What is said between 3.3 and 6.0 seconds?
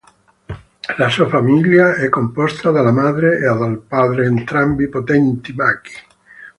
e dal padre, entrambi potenti maghi.